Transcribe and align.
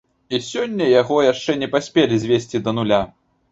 І 0.37 0.37
сёння 0.45 0.87
яго 1.01 1.19
яшчэ 1.27 1.57
не 1.65 1.71
паспелі 1.77 2.19
звесці 2.27 2.65
да 2.67 2.77
нуля. 2.81 3.03